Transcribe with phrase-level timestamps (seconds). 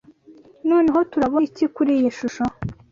[0.69, 2.43] NONEHO turabona iki kuri iyi shusho?